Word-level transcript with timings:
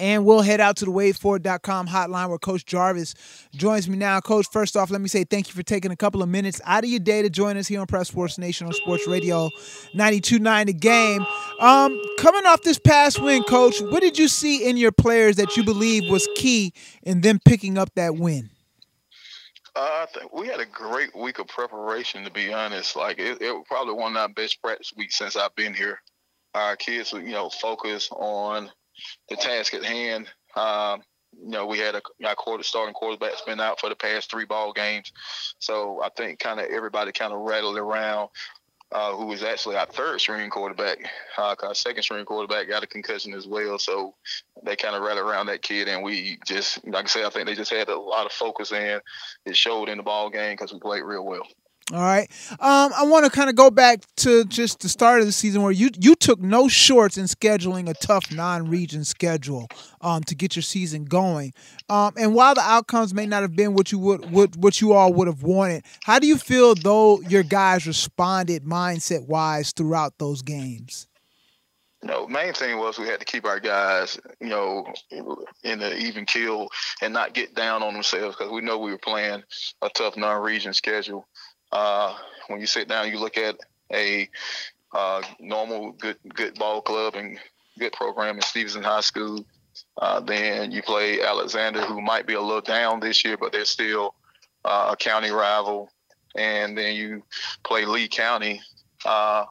And 0.00 0.24
we'll 0.24 0.40
head 0.40 0.60
out 0.60 0.78
to 0.78 0.86
the 0.86 0.90
waitfor.com 0.90 1.86
hotline 1.86 2.30
where 2.30 2.38
Coach 2.38 2.64
Jarvis 2.64 3.14
joins 3.52 3.86
me 3.86 3.98
now. 3.98 4.18
Coach, 4.20 4.46
first 4.50 4.74
off, 4.74 4.90
let 4.90 5.02
me 5.02 5.08
say 5.08 5.24
thank 5.24 5.48
you 5.48 5.54
for 5.54 5.62
taking 5.62 5.90
a 5.90 5.96
couple 5.96 6.22
of 6.22 6.28
minutes 6.30 6.58
out 6.64 6.84
of 6.84 6.90
your 6.90 7.00
day 7.00 7.20
to 7.20 7.28
join 7.28 7.58
us 7.58 7.68
here 7.68 7.80
on 7.80 7.86
Prep 7.86 8.06
Sports 8.06 8.38
Nation 8.38 8.66
on 8.66 8.72
Sports 8.72 9.06
Radio 9.06 9.50
92.9 9.94 10.66
The 10.66 10.72
Game. 10.72 11.26
Um, 11.60 12.00
coming 12.18 12.46
off 12.46 12.62
this 12.62 12.78
past 12.78 13.22
win, 13.22 13.42
Coach, 13.42 13.82
what 13.82 14.00
did 14.00 14.18
you 14.18 14.26
see 14.26 14.66
in 14.66 14.78
your 14.78 14.90
players 14.90 15.36
that 15.36 15.54
you 15.58 15.64
believe 15.64 16.10
was 16.10 16.26
key 16.34 16.72
in 17.02 17.20
them 17.20 17.38
picking 17.44 17.76
up 17.76 17.94
that 17.94 18.16
win? 18.16 18.48
Uh, 19.76 20.06
we 20.32 20.46
had 20.48 20.60
a 20.60 20.66
great 20.66 21.14
week 21.14 21.38
of 21.38 21.46
preparation, 21.48 22.24
to 22.24 22.30
be 22.30 22.52
honest. 22.52 22.96
Like 22.96 23.18
it, 23.18 23.40
it 23.40 23.66
probably 23.66 23.94
one 23.94 24.12
of 24.12 24.16
our 24.16 24.28
best 24.30 24.62
practice 24.62 24.92
weeks 24.96 25.18
since 25.18 25.36
I've 25.36 25.54
been 25.56 25.74
here. 25.74 26.00
Our 26.54 26.74
kids, 26.76 27.12
you 27.12 27.22
know, 27.30 27.50
focus 27.50 28.08
on 28.12 28.70
the 29.28 29.36
task 29.36 29.74
at 29.74 29.84
hand. 29.84 30.28
Um, 30.56 31.02
you 31.32 31.50
know, 31.50 31.66
we 31.66 31.78
had 31.78 31.94
a 31.94 32.02
our 32.26 32.34
quarter 32.34 32.64
starting 32.64 32.94
quarterback's 32.94 33.42
been 33.42 33.60
out 33.60 33.80
for 33.80 33.88
the 33.88 33.94
past 33.94 34.30
three 34.30 34.44
ball 34.44 34.72
games, 34.72 35.12
so 35.58 36.00
I 36.02 36.08
think 36.16 36.38
kind 36.38 36.60
of 36.60 36.66
everybody 36.66 37.12
kind 37.12 37.32
of 37.32 37.40
rattled 37.40 37.78
around. 37.78 38.30
Uh, 38.92 39.12
who 39.12 39.26
was 39.26 39.44
actually 39.44 39.76
our 39.76 39.86
third 39.86 40.20
string 40.20 40.50
quarterback? 40.50 40.98
Uh, 41.38 41.54
our 41.62 41.76
second 41.76 42.02
string 42.02 42.24
quarterback 42.24 42.68
got 42.68 42.82
a 42.82 42.88
concussion 42.88 43.32
as 43.32 43.46
well, 43.46 43.78
so 43.78 44.16
they 44.64 44.74
kind 44.74 44.96
of 44.96 45.02
rattled 45.02 45.24
around 45.24 45.46
that 45.46 45.62
kid, 45.62 45.86
and 45.86 46.02
we 46.02 46.38
just, 46.44 46.84
like 46.84 47.04
I 47.04 47.08
said, 47.08 47.24
I 47.24 47.30
think 47.30 47.46
they 47.46 47.54
just 47.54 47.70
had 47.70 47.88
a 47.88 47.96
lot 47.96 48.26
of 48.26 48.32
focus, 48.32 48.72
and 48.72 49.00
it 49.46 49.56
showed 49.56 49.88
in 49.88 49.98
the 49.98 50.02
ball 50.02 50.28
game 50.28 50.54
because 50.54 50.72
we 50.72 50.80
played 50.80 51.04
real 51.04 51.24
well. 51.24 51.46
All 51.92 52.00
right. 52.00 52.30
Um, 52.52 52.92
I 52.96 53.02
want 53.02 53.24
to 53.24 53.30
kind 53.32 53.50
of 53.50 53.56
go 53.56 53.68
back 53.68 54.04
to 54.18 54.44
just 54.44 54.78
the 54.80 54.88
start 54.88 55.20
of 55.20 55.26
the 55.26 55.32
season 55.32 55.62
where 55.62 55.72
you 55.72 55.90
you 55.98 56.14
took 56.14 56.40
no 56.40 56.68
shorts 56.68 57.18
in 57.18 57.24
scheduling 57.24 57.88
a 57.88 57.94
tough 57.94 58.30
non-region 58.30 59.04
schedule 59.04 59.66
um, 60.00 60.22
to 60.24 60.36
get 60.36 60.54
your 60.54 60.62
season 60.62 61.04
going. 61.04 61.52
Um, 61.88 62.14
and 62.16 62.32
while 62.32 62.54
the 62.54 62.60
outcomes 62.60 63.12
may 63.12 63.26
not 63.26 63.42
have 63.42 63.56
been 63.56 63.74
what 63.74 63.90
you 63.90 63.98
would, 63.98 64.30
would 64.30 64.62
what 64.62 64.80
you 64.80 64.92
all 64.92 65.12
would 65.14 65.26
have 65.26 65.42
wanted, 65.42 65.84
how 66.04 66.20
do 66.20 66.28
you 66.28 66.38
feel 66.38 66.76
though 66.76 67.20
your 67.22 67.42
guys 67.42 67.88
responded 67.88 68.64
mindset 68.64 69.26
wise 69.26 69.72
throughout 69.72 70.16
those 70.18 70.42
games? 70.42 71.08
you 72.02 72.08
know, 72.08 72.26
main 72.26 72.52
thing 72.54 72.78
was 72.78 72.98
we 72.98 73.06
had 73.06 73.20
to 73.20 73.26
keep 73.26 73.44
our 73.44 73.60
guys, 73.60 74.18
you 74.40 74.48
know, 74.48 74.86
in 75.62 75.78
the 75.78 75.96
even 75.98 76.24
kill 76.24 76.68
and 77.02 77.12
not 77.12 77.34
get 77.34 77.54
down 77.54 77.82
on 77.82 77.92
themselves 77.92 78.36
because 78.36 78.50
we 78.50 78.62
know 78.62 78.78
we 78.78 78.90
were 78.90 78.98
playing 78.98 79.42
a 79.82 79.90
tough 79.90 80.16
non-region 80.16 80.72
schedule. 80.72 81.26
Uh, 81.72 82.16
when 82.48 82.60
you 82.60 82.66
sit 82.66 82.88
down, 82.88 83.10
you 83.10 83.18
look 83.18 83.36
at 83.36 83.56
a 83.92 84.28
uh, 84.92 85.22
normal 85.38 85.92
good 85.92 86.16
good 86.34 86.54
ball 86.58 86.82
club 86.82 87.14
and 87.14 87.38
good 87.78 87.92
program 87.92 88.36
in 88.36 88.42
Stephenson 88.42 88.82
High 88.82 89.00
School. 89.00 89.44
Uh, 89.96 90.20
then 90.20 90.72
you 90.72 90.82
play 90.82 91.22
Alexander, 91.22 91.82
who 91.82 92.00
might 92.00 92.26
be 92.26 92.34
a 92.34 92.40
little 92.40 92.60
down 92.60 93.00
this 93.00 93.24
year, 93.24 93.36
but 93.36 93.52
they're 93.52 93.64
still 93.64 94.14
uh, 94.64 94.90
a 94.92 94.96
county 94.96 95.30
rival. 95.30 95.90
And 96.36 96.76
then 96.76 96.94
you 96.94 97.22
play 97.64 97.84
Lee 97.84 98.08
County, 98.08 98.60
uh, 99.04 99.44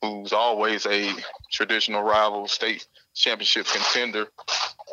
who's 0.00 0.32
always 0.32 0.86
a 0.86 1.12
traditional 1.50 2.02
rival, 2.02 2.48
state 2.48 2.86
championship 3.14 3.66
contender. 3.66 4.26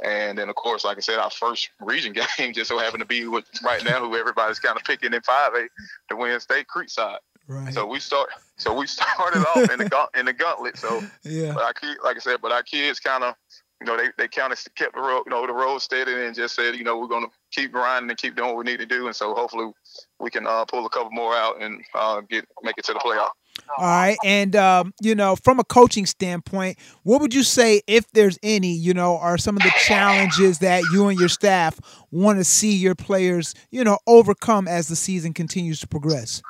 And 0.04 0.38
then, 0.38 0.50
of 0.50 0.56
course, 0.56 0.84
like 0.84 0.98
I 0.98 1.02
said, 1.02 1.20
our 1.20 1.30
first 1.30 1.70
region 1.80 2.14
game 2.38 2.54
just 2.54 2.70
so 2.70 2.80
happened 2.80 3.02
to 3.02 3.08
be 3.08 3.28
with 3.28 3.46
right 3.64 3.84
now 3.84 4.00
who 4.00 4.16
everybody's 4.16 4.60
kind 4.60 4.78
of 4.78 4.84
picking 4.84 5.14
in 5.14 5.22
5A 5.22 5.68
to 6.10 6.16
win 6.16 6.40
State 6.40 6.66
Creekside. 6.68 7.18
Right. 7.48 7.74
So 7.74 7.86
we 7.86 8.00
start. 8.00 8.30
So 8.58 8.74
we 8.74 8.88
started 8.88 9.46
off 9.46 9.70
in 9.70 9.80
the 9.80 9.90
gaunt, 9.90 10.10
in 10.16 10.26
the 10.26 10.34
gauntlet. 10.34 10.78
So, 10.78 11.02
yeah. 11.24 11.54
but 11.54 11.64
our 11.64 11.74
kid, 11.74 11.98
like 12.04 12.16
I 12.18 12.20
said, 12.20 12.38
but 12.42 12.52
our 12.52 12.64
kids 12.64 13.00
kind 13.00 13.24
of, 13.24 13.36
you 13.80 13.88
know, 13.88 13.98
they 13.98 14.10
they 14.18 14.28
kind 14.28 14.54
of 14.54 14.60
kept 14.76 14.96
the 14.96 15.02
road, 15.02 15.24
you 15.26 15.32
know, 15.32 15.46
the 15.46 15.54
road 15.54 15.80
steady 15.80 16.14
and 16.14 16.36
just 16.36 16.56
said, 16.56 16.76
you 16.76 16.84
know, 16.84 17.00
we're 17.00 17.08
gonna 17.08 17.28
keep 17.52 17.72
grinding 17.72 18.10
and 18.10 18.18
keep 18.18 18.36
doing 18.36 18.50
what 18.50 18.58
we 18.58 18.64
need 18.64 18.80
to 18.80 18.86
do. 18.86 19.08
And 19.08 19.16
so 19.16 19.34
hopefully 19.34 19.72
we 20.20 20.30
can 20.30 20.46
uh, 20.46 20.66
pull 20.66 20.86
a 20.86 20.90
couple 20.90 21.12
more 21.12 21.36
out 21.36 21.62
and 21.62 21.84
uh, 21.96 22.22
get 22.22 22.46
make 22.64 22.78
it 22.78 22.86
to 22.86 22.94
the 22.94 23.00
playoff. 23.00 23.32
All 23.78 23.86
right. 23.86 24.18
And, 24.24 24.56
um, 24.56 24.94
you 25.02 25.16
know, 25.16 25.36
from 25.36 25.60
a 25.60 25.64
coaching 25.64 26.06
standpoint, 26.06 26.78
what 27.04 27.22
would 27.22 27.34
you 27.34 27.44
say, 27.44 27.82
if 27.88 28.10
there's 28.12 28.38
any, 28.44 28.74
you 28.74 28.94
know, 28.94 29.18
are 29.18 29.38
some 29.38 29.56
of 29.56 29.64
the 29.64 29.72
challenges 29.86 30.60
that 30.60 30.84
you 30.94 31.08
and 31.08 31.20
your 31.20 31.30
staff 31.30 31.80
want 32.12 32.38
to 32.40 32.44
see 32.44 32.74
your 32.74 32.96
players, 32.96 33.56
you 33.72 33.84
know, 33.84 33.98
overcome 34.08 34.68
as 34.68 34.88
the 34.88 34.96
season 34.96 35.34
continues 35.34 35.80
to 35.80 35.88
progress? 35.88 36.42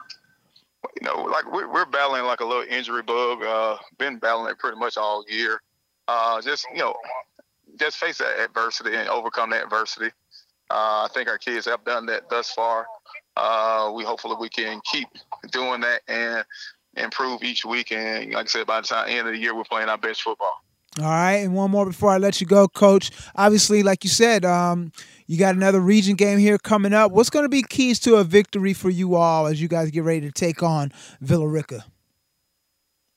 You 1.00 1.08
know, 1.08 1.22
like 1.24 1.52
we're, 1.52 1.72
we're 1.72 1.86
battling 1.86 2.24
like 2.24 2.40
a 2.40 2.46
little 2.46 2.66
injury 2.68 3.04
bug. 3.04 3.44
Uh, 3.44 3.78
been 3.98 4.18
battling 4.18 4.52
it 4.52 4.60
pretty 4.60 4.78
much 4.78 4.98
all 4.98 5.24
year. 5.30 5.62
Uh, 6.08 6.42
just, 6.42 6.66
you 6.74 6.80
know, 6.80 6.96
just 7.80 7.98
face 7.98 8.18
that 8.18 8.40
adversity 8.40 8.96
and 8.96 9.08
overcome 9.10 9.52
that 9.52 9.64
adversity. 9.64 10.12
Uh, 10.70 11.06
I 11.06 11.10
think 11.14 11.30
our 11.30 11.38
kids 11.38 11.66
have 11.66 11.84
done 11.86 12.06
that 12.08 12.30
thus 12.30 12.52
far. 12.52 12.88
Uh, 13.38 13.92
we 13.96 14.04
hopefully 14.04 14.36
we 14.40 14.50
can 14.50 14.82
keep 14.92 15.08
doing 15.52 15.82
that 15.82 16.02
and 16.08 16.44
improve 16.96 17.44
each 17.44 17.66
week. 17.66 17.92
And 17.92 18.34
like 18.34 18.46
I 18.46 18.50
said, 18.50 18.68
by 18.68 18.82
the 18.82 18.88
time 18.88 19.10
end 19.10 19.28
of 19.28 19.34
the 19.34 19.40
year, 19.40 19.56
we're 19.56 19.64
playing 19.64 19.90
our 19.90 19.98
best 19.98 20.22
football. 20.22 20.62
All 21.00 21.06
right, 21.06 21.36
and 21.36 21.54
one 21.54 21.72
more 21.72 21.86
before 21.86 22.10
I 22.10 22.18
let 22.18 22.42
you 22.42 22.48
go, 22.48 22.68
Coach. 22.68 23.12
Obviously, 23.36 23.82
like 23.82 24.04
you 24.04 24.10
said, 24.10 24.44
um, 24.44 24.92
you 25.26 25.38
got 25.40 25.56
another 25.56 25.80
region 25.80 26.16
game 26.16 26.38
here 26.38 26.58
coming 26.58 26.94
up. 26.94 27.14
What's 27.14 27.30
going 27.30 27.46
to 27.46 27.50
be 27.50 27.64
keys 27.64 27.98
to 28.02 28.16
a 28.16 28.26
victory 28.26 28.74
for 28.74 28.90
you 28.90 29.16
all 29.16 29.48
as 29.48 29.62
you 29.62 29.70
guys 29.70 29.90
get 29.90 30.04
ready 30.04 30.20
to 30.22 30.32
take 30.34 30.62
on 30.62 30.92
Villa 31.22 31.48
Rica? 31.48 31.86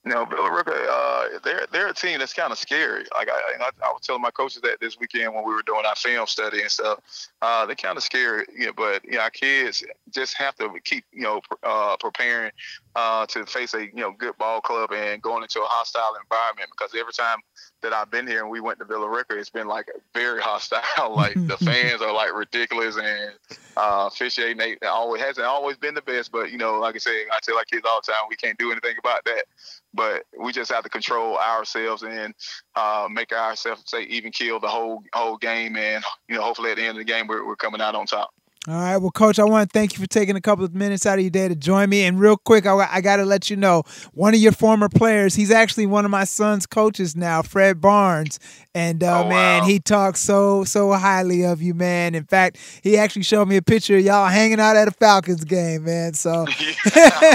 You 0.04 0.12
know, 0.12 0.26
Villa 0.26 0.62
uh, 0.66 1.25
they're 1.42 1.66
they're 1.72 1.88
a 1.88 1.94
team 1.94 2.19
that's 2.19 2.34
kind 2.34 2.53
of 2.53 2.59
scary. 2.59 3.04
Like 3.16 3.28
I, 3.31 3.65
I, 3.65 3.70
I 3.84 3.92
was 3.92 4.03
telling 4.03 4.20
my 4.20 4.31
coaches 4.31 4.60
that 4.62 4.78
this 4.81 4.98
weekend 4.98 5.34
when 5.34 5.44
we 5.44 5.54
were 5.54 5.62
doing 5.62 5.87
our 5.87 5.94
film 5.94 6.26
study 6.26 6.60
and 6.60 6.70
stuff. 6.70 7.00
Uh, 7.41 7.65
they're 7.65 7.75
kind 7.75 7.97
of 7.97 8.03
scary, 8.03 8.44
you 8.56 8.66
know, 8.66 8.72
but 8.76 9.03
you 9.04 9.12
know, 9.12 9.20
our 9.20 9.31
kids 9.31 9.82
just 10.10 10.37
have 10.37 10.54
to 10.56 10.70
keep 10.84 11.04
you 11.12 11.22
know 11.22 11.41
uh, 11.62 11.97
preparing 11.98 12.53
uh, 12.97 13.25
to 13.26 13.47
face 13.47 13.72
a 13.72 13.87
you 13.87 13.92
know 13.94 14.12
good 14.12 14.37
ball 14.37 14.60
club 14.60 14.92
and 14.92 15.22
going 15.22 15.42
into 15.42 15.60
a 15.60 15.66
hostile 15.66 16.16
environment 16.22 16.69
because 16.71 16.94
every 16.94 17.12
time 17.12 17.38
that 17.82 17.92
I've 17.92 18.10
been 18.10 18.26
here 18.26 18.41
and 18.41 18.50
we 18.50 18.60
went 18.60 18.78
to 18.81 18.84
Villa 18.84 19.22
it's 19.31 19.50
been 19.50 19.69
like 19.69 19.91
very 20.12 20.41
hostile. 20.41 20.82
like 21.15 21.34
the 21.34 21.56
fans 21.65 22.03
are 22.03 22.12
like 22.12 22.34
ridiculous 22.34 22.97
and 22.97 23.33
uh, 23.76 24.09
officiating 24.12 24.56
they 24.56 24.76
always 24.86 25.22
hasn't 25.22 25.47
always 25.47 25.76
been 25.76 25.94
the 25.94 26.03
best, 26.03 26.30
but 26.32 26.50
you 26.50 26.59
know, 26.59 26.78
like 26.78 26.94
I 26.94 26.98
said, 26.98 27.26
I 27.32 27.38
tell 27.42 27.56
our 27.56 27.65
kids 27.65 27.86
all 27.88 28.00
the 28.04 28.12
time 28.12 28.22
we 28.28 28.36
can't 28.36 28.59
do 28.59 28.71
anything 28.71 28.97
about 28.98 29.24
that. 29.24 29.44
But 29.92 30.24
we 30.38 30.53
just 30.53 30.71
have 30.72 30.84
to 30.84 30.91
control 30.91 31.38
ourselves 31.38 32.03
and 32.03 32.34
uh, 32.76 33.09
make 33.10 33.32
ourselves 33.32 33.82
say 33.86 34.03
even 34.04 34.32
kill 34.32 34.60
the 34.60 34.68
whole 34.68 35.03
whole 35.12 35.36
game, 35.36 35.76
and 35.76 36.04
you 36.28 36.36
know, 36.36 36.42
hopefully 36.42 36.71
at 36.71 36.76
the 36.76 36.82
end 36.82 36.91
of 36.91 36.98
the 36.98 37.04
game 37.04 37.26
we're, 37.26 37.47
we're 37.47 37.56
coming 37.56 37.80
out 37.80 37.94
on 37.94 38.06
top. 38.06 38.30
All 38.66 38.75
right. 38.75 38.97
Well, 38.97 39.11
Coach, 39.11 39.39
I 39.39 39.45
want 39.45 39.71
to 39.71 39.78
thank 39.78 39.93
you 39.93 39.99
for 40.01 40.07
taking 40.07 40.37
a 40.37 40.41
couple 40.41 40.65
of 40.65 40.75
minutes 40.75 41.05
out 41.05 41.19
of 41.19 41.22
your 41.22 41.31
day 41.31 41.49
to 41.49 41.55
join 41.55 41.91
me. 41.91 42.05
And 42.05 42.19
real 42.19 42.39
quick, 42.39 42.65
I, 42.65 42.75
I 42.91 43.03
got 43.03 43.16
to 43.16 43.27
let 43.27 43.51
you 43.51 43.57
know 43.57 43.83
one 44.15 44.33
of 44.33 44.41
your 44.41 44.53
former 44.53 44.89
players, 44.89 45.34
he's 45.34 45.51
actually 45.51 45.84
one 45.84 46.07
of 46.07 46.11
my 46.11 46.25
son's 46.25 46.65
coaches 46.65 47.15
now, 47.15 47.43
Fred 47.43 47.83
Barnes. 47.83 48.41
And 48.75 49.05
uh, 49.05 49.25
Oh, 49.25 49.28
man, 49.28 49.63
wow. 49.63 49.69
he 49.69 49.78
talks 49.81 50.21
so, 50.21 50.65
so 50.65 50.93
highly 50.95 51.45
of 51.45 51.61
you, 51.61 51.75
man. 51.75 52.15
In 52.15 52.25
fact, 52.25 52.57
he 52.83 52.97
actually 52.97 53.22
showed 53.22 53.47
me 53.49 53.57
a 53.59 53.63
picture 53.63 53.99
of 53.99 54.03
y'all 54.05 54.28
hanging 54.28 54.59
out 54.59 54.77
at 54.77 54.89
a 54.89 54.93
Falcons 54.93 55.45
game, 55.45 55.84
man. 55.84 56.15
So, 56.15 56.47
yeah, 56.97 57.34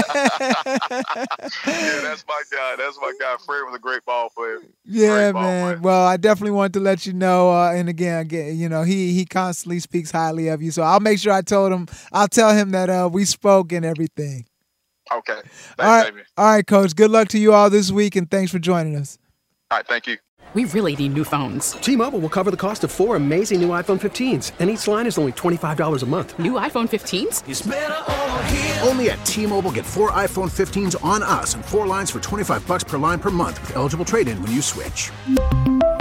that's 2.02 2.24
my 2.26 2.42
guy. 2.50 2.74
That's 2.76 2.98
my 3.00 3.12
guy. 3.20 3.36
Fred 3.46 3.62
was 3.66 3.74
a 3.74 3.78
great 3.78 4.04
ball 4.04 4.30
player. 4.30 4.58
Yeah, 4.84 5.30
ball 5.32 5.42
man. 5.42 5.66
player. 5.78 5.82
Well, 5.82 6.04
I 6.06 6.16
definitely 6.16 6.52
want 6.52 6.72
to 6.74 6.80
let 6.80 7.06
you 7.06 7.12
know. 7.12 7.52
Uh, 7.52 7.72
and 7.72 7.88
again, 7.88 8.18
again, 8.20 8.56
you 8.58 8.68
know, 8.68 8.82
he 8.82 9.12
he 9.14 9.24
constantly 9.24 9.78
speaks 9.78 10.10
highly 10.10 10.48
of 10.48 10.60
you. 10.60 10.72
So 10.72 10.82
I'll 10.82 11.00
make 11.00 11.19
sure 11.20 11.32
I 11.32 11.42
told 11.42 11.72
him. 11.72 11.86
I'll 12.12 12.28
tell 12.28 12.52
him 12.52 12.70
that 12.70 12.90
uh, 12.90 13.08
we 13.12 13.24
spoke 13.24 13.72
and 13.72 13.84
everything. 13.84 14.46
Okay. 15.12 15.34
Thanks, 15.34 15.74
all 15.78 15.86
right, 15.86 16.12
baby. 16.14 16.24
all 16.36 16.44
right, 16.46 16.66
Coach. 16.66 16.94
Good 16.94 17.10
luck 17.10 17.28
to 17.28 17.38
you 17.38 17.52
all 17.52 17.68
this 17.70 17.90
week, 17.90 18.16
and 18.16 18.30
thanks 18.30 18.52
for 18.52 18.58
joining 18.58 18.96
us. 18.96 19.18
All 19.70 19.78
right. 19.78 19.86
Thank 19.86 20.06
you. 20.06 20.18
We 20.52 20.64
really 20.64 20.96
need 20.96 21.14
new 21.14 21.22
phones. 21.22 21.72
T-Mobile 21.72 22.18
will 22.18 22.28
cover 22.28 22.50
the 22.50 22.56
cost 22.56 22.82
of 22.82 22.90
four 22.90 23.14
amazing 23.14 23.60
new 23.60 23.68
iPhone 23.68 24.00
15s, 24.00 24.50
and 24.58 24.68
each 24.68 24.88
line 24.88 25.06
is 25.06 25.16
only 25.16 25.30
$25 25.30 26.02
a 26.02 26.06
month. 26.06 26.36
New 26.40 26.54
iPhone 26.54 26.88
15s? 26.88 28.84
Only 28.88 29.10
at 29.10 29.24
T-Mobile 29.24 29.70
get 29.70 29.86
four 29.86 30.10
iPhone 30.10 30.50
15s 30.50 30.96
on 31.04 31.22
us 31.22 31.54
and 31.54 31.64
four 31.64 31.86
lines 31.86 32.10
for 32.10 32.18
25 32.18 32.66
bucks 32.66 32.82
per 32.82 32.98
line 32.98 33.20
per 33.20 33.30
month 33.30 33.60
with 33.60 33.76
eligible 33.76 34.04
trade-in 34.04 34.42
when 34.42 34.50
you 34.50 34.60
switch. 34.60 35.12